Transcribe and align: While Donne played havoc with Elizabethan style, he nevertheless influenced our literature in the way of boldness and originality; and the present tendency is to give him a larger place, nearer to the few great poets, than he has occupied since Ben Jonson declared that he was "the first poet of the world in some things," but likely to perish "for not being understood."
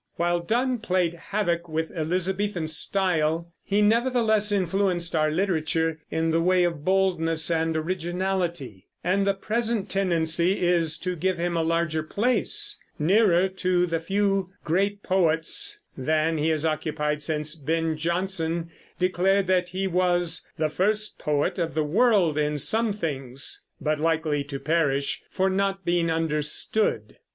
While 0.15 0.39
Donne 0.39 0.79
played 0.79 1.13
havoc 1.13 1.69
with 1.69 1.91
Elizabethan 1.91 2.67
style, 2.69 3.53
he 3.63 3.83
nevertheless 3.83 4.51
influenced 4.51 5.15
our 5.15 5.29
literature 5.29 5.99
in 6.09 6.31
the 6.31 6.41
way 6.41 6.63
of 6.63 6.83
boldness 6.83 7.51
and 7.51 7.77
originality; 7.77 8.87
and 9.03 9.27
the 9.27 9.35
present 9.35 9.91
tendency 9.91 10.53
is 10.59 10.97
to 11.01 11.15
give 11.15 11.37
him 11.37 11.55
a 11.55 11.61
larger 11.61 12.01
place, 12.01 12.79
nearer 12.97 13.47
to 13.47 13.85
the 13.85 13.99
few 13.99 14.49
great 14.63 15.03
poets, 15.03 15.81
than 15.95 16.39
he 16.39 16.49
has 16.49 16.65
occupied 16.65 17.21
since 17.21 17.53
Ben 17.53 17.95
Jonson 17.95 18.71
declared 18.97 19.45
that 19.45 19.69
he 19.69 19.85
was 19.85 20.47
"the 20.57 20.71
first 20.71 21.19
poet 21.19 21.59
of 21.59 21.75
the 21.75 21.83
world 21.83 22.39
in 22.39 22.57
some 22.57 22.91
things," 22.91 23.65
but 23.79 23.99
likely 23.99 24.43
to 24.45 24.57
perish 24.59 25.21
"for 25.29 25.47
not 25.47 25.85
being 25.85 26.09
understood." 26.09 27.17